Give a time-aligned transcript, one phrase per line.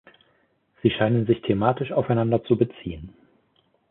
[0.81, 3.13] Sie scheinen sich thematisch aufeinander zu beziehen.